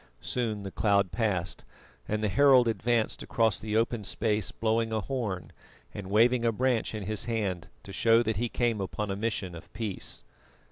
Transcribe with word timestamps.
Soon 0.23 0.63
the 0.63 0.71
cloud 0.71 1.11
passed, 1.11 1.63
and 2.07 2.23
the 2.23 2.27
herald 2.27 2.67
advanced 2.67 3.21
across 3.21 3.59
the 3.59 3.77
open 3.77 4.03
space 4.03 4.49
blowing 4.51 4.91
a 4.91 5.01
horn, 5.01 5.51
and 5.93 6.09
waving 6.09 6.43
a 6.43 6.51
branch 6.51 6.95
in 6.95 7.03
his 7.03 7.25
hand 7.25 7.67
to 7.83 7.93
show 7.93 8.23
that 8.23 8.37
he 8.37 8.49
came 8.49 8.81
upon 8.81 9.11
a 9.11 9.15
mission 9.15 9.53
of 9.53 9.71
peace. 9.73 10.23